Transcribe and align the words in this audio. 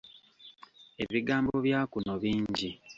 Ebigambo 1.03 1.53
bya 1.65 1.79
kuno 1.91 2.13
bingi. 2.21 2.69